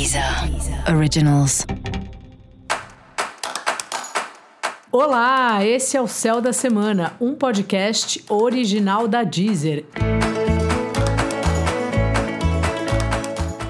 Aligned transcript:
Deezer 0.00 0.24
Originals. 0.96 1.66
Olá, 4.90 5.62
esse 5.62 5.94
é 5.94 6.00
o 6.00 6.06
Céu 6.06 6.40
da 6.40 6.54
Semana, 6.54 7.12
um 7.20 7.34
podcast 7.34 8.24
original 8.26 9.06
da 9.06 9.24
Deezer. 9.24 9.84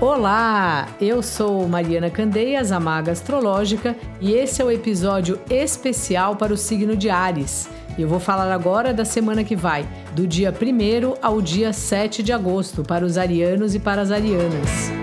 Olá, 0.01 0.87
eu 1.01 1.21
sou 1.21 1.66
Mariana 1.66 2.09
Candeias, 2.09 2.71
a 2.71 2.79
Maga 2.79 3.11
Astrológica, 3.11 3.97
e 4.21 4.33
esse 4.33 4.62
é 4.62 4.65
o 4.65 4.71
episódio 4.71 5.41
especial 5.51 6.37
para 6.37 6.55
o 6.55 6.57
signo 6.57 6.97
de 6.97 7.11
Ares. 7.11 7.69
Eu 7.99 8.07
vou 8.07 8.21
falar 8.21 8.53
agora 8.53 8.95
da 8.95 9.05
semana 9.05 9.43
que 9.43 9.57
vai, 9.57 9.85
do 10.15 10.29
dia 10.29 10.55
1 10.55 11.17
ao 11.21 11.43
dia 11.43 11.73
7 11.73 12.23
de 12.23 12.33
agosto, 12.33 12.85
para 12.85 13.05
os 13.05 13.19
arianos 13.19 13.75
e 13.75 13.81
para 13.81 14.01
as 14.01 14.12
arianas. 14.12 15.00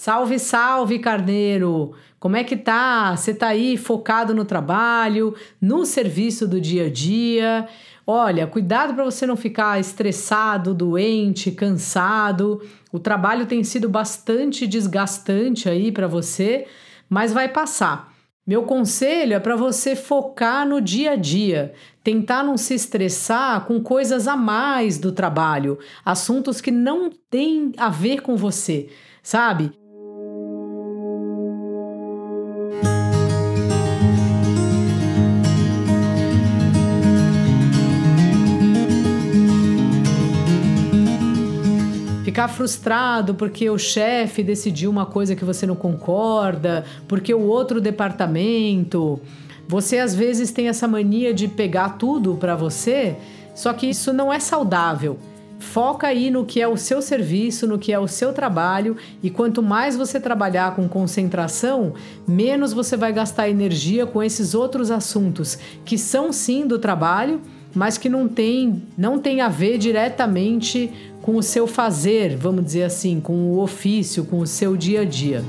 Salve, 0.00 0.38
salve, 0.38 0.98
carneiro! 0.98 1.92
Como 2.18 2.34
é 2.34 2.42
que 2.42 2.56
tá? 2.56 3.14
Você 3.14 3.34
tá 3.34 3.48
aí 3.48 3.76
focado 3.76 4.34
no 4.34 4.46
trabalho, 4.46 5.34
no 5.60 5.84
serviço 5.84 6.48
do 6.48 6.58
dia 6.58 6.86
a 6.86 6.90
dia? 6.90 7.68
Olha, 8.06 8.46
cuidado 8.46 8.94
para 8.94 9.04
você 9.04 9.26
não 9.26 9.36
ficar 9.36 9.78
estressado, 9.78 10.72
doente, 10.72 11.50
cansado. 11.50 12.62
O 12.90 12.98
trabalho 12.98 13.44
tem 13.44 13.62
sido 13.62 13.90
bastante 13.90 14.66
desgastante 14.66 15.68
aí 15.68 15.92
para 15.92 16.08
você, 16.08 16.66
mas 17.06 17.30
vai 17.30 17.48
passar. 17.48 18.10
Meu 18.46 18.62
conselho 18.62 19.34
é 19.34 19.38
para 19.38 19.54
você 19.54 19.94
focar 19.94 20.66
no 20.66 20.80
dia 20.80 21.10
a 21.10 21.16
dia, 21.16 21.74
tentar 22.02 22.42
não 22.42 22.56
se 22.56 22.72
estressar 22.72 23.66
com 23.66 23.82
coisas 23.82 24.26
a 24.26 24.34
mais 24.34 24.96
do 24.96 25.12
trabalho, 25.12 25.78
assuntos 26.02 26.58
que 26.58 26.70
não 26.70 27.10
têm 27.30 27.72
a 27.76 27.90
ver 27.90 28.22
com 28.22 28.34
você, 28.34 28.88
sabe? 29.22 29.78
Ficar 42.40 42.48
frustrado 42.48 43.34
porque 43.34 43.68
o 43.68 43.76
chefe 43.76 44.42
decidiu 44.42 44.90
uma 44.90 45.04
coisa 45.04 45.36
que 45.36 45.44
você 45.44 45.66
não 45.66 45.76
concorda, 45.76 46.86
porque 47.06 47.34
o 47.34 47.42
outro 47.42 47.82
departamento. 47.82 49.20
Você 49.68 49.98
às 49.98 50.14
vezes 50.14 50.50
tem 50.50 50.68
essa 50.68 50.88
mania 50.88 51.34
de 51.34 51.46
pegar 51.46 51.98
tudo 51.98 52.36
para 52.36 52.56
você, 52.56 53.16
só 53.54 53.74
que 53.74 53.90
isso 53.90 54.10
não 54.12 54.32
é 54.32 54.40
saudável. 54.40 55.18
Foca 55.58 56.06
aí 56.06 56.30
no 56.30 56.46
que 56.46 56.62
é 56.62 56.66
o 56.66 56.78
seu 56.78 57.02
serviço, 57.02 57.66
no 57.66 57.78
que 57.78 57.92
é 57.92 57.98
o 57.98 58.08
seu 58.08 58.32
trabalho, 58.32 58.96
e 59.22 59.28
quanto 59.28 59.62
mais 59.62 59.94
você 59.94 60.18
trabalhar 60.18 60.74
com 60.74 60.88
concentração, 60.88 61.92
menos 62.26 62.72
você 62.72 62.96
vai 62.96 63.12
gastar 63.12 63.50
energia 63.50 64.06
com 64.06 64.22
esses 64.22 64.54
outros 64.54 64.90
assuntos 64.90 65.58
que 65.84 65.98
são 65.98 66.32
sim 66.32 66.66
do 66.66 66.78
trabalho, 66.78 67.42
mas 67.74 67.98
que 67.98 68.08
não 68.08 68.26
tem, 68.26 68.82
não 68.96 69.18
tem 69.18 69.42
a 69.42 69.48
ver 69.48 69.76
diretamente 69.78 70.90
com 71.30 71.36
o 71.36 71.42
seu 71.44 71.64
fazer, 71.64 72.36
vamos 72.36 72.64
dizer 72.64 72.82
assim, 72.82 73.20
com 73.20 73.52
o 73.52 73.60
ofício, 73.60 74.24
com 74.24 74.40
o 74.40 74.46
seu 74.48 74.76
dia 74.76 75.02
a 75.02 75.04
dia. 75.04 75.44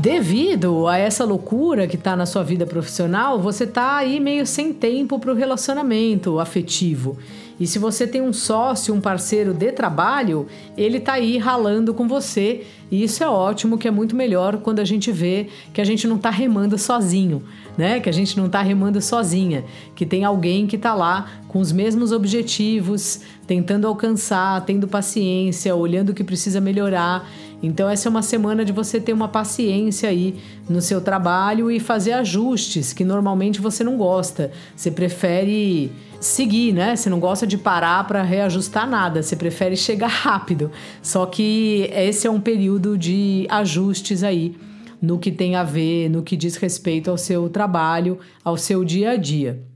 Devido 0.00 0.88
a 0.88 0.96
essa 0.96 1.26
loucura 1.26 1.86
que 1.86 1.96
está 1.96 2.16
na 2.16 2.24
sua 2.24 2.42
vida 2.42 2.64
profissional, 2.64 3.38
você 3.38 3.64
está 3.64 3.96
aí 3.96 4.18
meio 4.18 4.46
sem 4.46 4.72
tempo 4.72 5.18
para 5.18 5.30
o 5.30 5.34
relacionamento 5.34 6.40
afetivo. 6.40 7.18
E 7.58 7.66
se 7.66 7.78
você 7.78 8.06
tem 8.06 8.20
um 8.20 8.32
sócio, 8.32 8.94
um 8.94 9.00
parceiro 9.00 9.52
de 9.52 9.72
trabalho, 9.72 10.46
ele 10.76 10.98
está 10.98 11.14
aí 11.14 11.38
ralando 11.38 11.94
com 11.94 12.08
você. 12.08 12.64
E 12.90 13.02
isso 13.02 13.22
é 13.24 13.28
ótimo, 13.28 13.78
que 13.78 13.88
é 13.88 13.90
muito 13.90 14.14
melhor 14.14 14.58
quando 14.58 14.80
a 14.80 14.84
gente 14.84 15.10
vê 15.10 15.48
que 15.72 15.80
a 15.80 15.84
gente 15.84 16.06
não 16.06 16.16
está 16.16 16.30
remando 16.30 16.76
sozinho, 16.76 17.42
né? 17.76 18.00
Que 18.00 18.08
a 18.08 18.12
gente 18.12 18.36
não 18.36 18.46
está 18.46 18.60
remando 18.60 19.00
sozinha, 19.00 19.64
que 19.94 20.04
tem 20.04 20.24
alguém 20.24 20.66
que 20.66 20.76
está 20.76 20.94
lá 20.94 21.30
com 21.48 21.58
os 21.58 21.72
mesmos 21.72 22.12
objetivos, 22.12 23.20
tentando 23.46 23.86
alcançar, 23.86 24.64
tendo 24.64 24.88
paciência, 24.88 25.74
olhando 25.74 26.10
o 26.10 26.14
que 26.14 26.24
precisa 26.24 26.60
melhorar. 26.60 27.28
Então 27.62 27.88
essa 27.88 28.08
é 28.08 28.10
uma 28.10 28.22
semana 28.22 28.64
de 28.64 28.72
você 28.72 29.00
ter 29.00 29.12
uma 29.12 29.28
paciência 29.28 30.08
aí 30.08 30.34
no 30.68 30.80
seu 30.82 31.00
trabalho 31.00 31.70
e 31.70 31.78
fazer 31.78 32.12
ajustes 32.12 32.92
que 32.92 33.04
normalmente 33.04 33.60
você 33.60 33.84
não 33.84 33.96
gosta. 33.96 34.50
Você 34.74 34.90
prefere 34.90 35.92
seguir, 36.22 36.72
né? 36.72 36.96
Você 36.96 37.10
não 37.10 37.20
gosta 37.20 37.46
de 37.46 37.58
parar 37.58 38.06
para 38.06 38.22
reajustar 38.22 38.88
nada, 38.88 39.22
você 39.22 39.36
prefere 39.36 39.76
chegar 39.76 40.08
rápido. 40.08 40.70
Só 41.02 41.26
que 41.26 41.90
esse 41.92 42.26
é 42.26 42.30
um 42.30 42.40
período 42.40 42.96
de 42.96 43.46
ajustes 43.50 44.22
aí 44.22 44.54
no 45.00 45.18
que 45.18 45.32
tem 45.32 45.56
a 45.56 45.64
ver, 45.64 46.08
no 46.08 46.22
que 46.22 46.36
diz 46.36 46.56
respeito 46.56 47.10
ao 47.10 47.18
seu 47.18 47.48
trabalho, 47.48 48.18
ao 48.44 48.56
seu 48.56 48.84
dia 48.84 49.10
a 49.10 49.16
dia. 49.16 49.71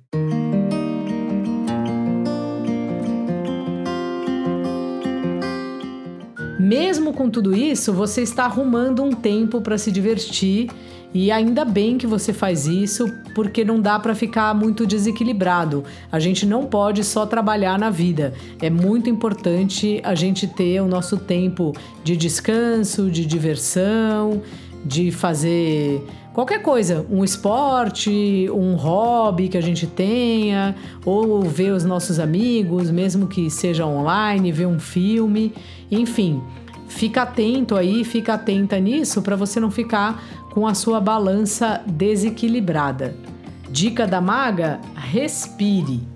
Mesmo 6.67 7.13
com 7.13 7.31
tudo 7.31 7.55
isso, 7.55 7.93
você 7.93 8.23
está 8.23 8.47
arrumando 8.47 9.01
um 9.01 9.13
tempo 9.13 9.61
para 9.61 9.79
se 9.79 9.93
divertir 9.93 10.69
e 11.15 11.31
ainda 11.31 11.65
bem 11.65 11.97
que 11.97 12.09
você 12.09 12.33
faz 12.33 12.67
isso, 12.67 13.07
porque 13.37 13.65
não 13.65 13.81
dá 13.81 14.01
para 14.01 14.17
ficar 14.17 14.53
muito 14.53 14.85
desequilibrado. 14.85 15.85
A 16.11 16.19
gente 16.19 16.45
não 16.45 16.67
pode 16.67 17.05
só 17.05 17.25
trabalhar 17.25 17.79
na 17.79 17.89
vida. 17.89 18.35
É 18.61 18.69
muito 18.69 19.09
importante 19.09 20.01
a 20.03 20.17
gente 20.17 20.49
ter 20.49 20.81
o 20.81 20.89
nosso 20.89 21.19
tempo 21.19 21.73
de 22.03 22.17
descanso, 22.17 23.09
de 23.13 23.25
diversão, 23.25 24.43
de 24.85 25.13
fazer 25.13 26.05
qualquer 26.37 26.61
coisa, 26.61 27.07
um 27.11 27.25
esporte, 27.25 28.47
um 28.53 28.75
hobby 28.75 29.49
que 29.49 29.57
a 29.57 29.61
gente 29.63 29.87
tenha, 29.87 30.77
ou 31.03 31.41
ver 31.41 31.73
os 31.73 31.83
nossos 31.83 32.21
amigos, 32.21 32.91
mesmo 32.91 33.27
que 33.27 33.49
seja 33.49 33.87
online, 33.87 34.53
ver 34.53 34.67
um 34.67 34.79
filme, 34.79 35.55
enfim. 35.91 36.43
Fica 36.89 37.23
atento 37.23 37.75
aí, 37.75 38.05
fica 38.05 38.35
atenta 38.35 38.79
nisso 38.79 39.23
para 39.23 39.35
você 39.35 39.59
não 39.59 39.71
ficar 39.71 40.23
com 40.53 40.67
a 40.67 40.75
sua 40.75 41.01
balança 41.01 41.81
desequilibrada. 41.87 43.17
Dica 43.71 44.07
da 44.07 44.21
maga: 44.21 44.79
respire. 44.95 46.16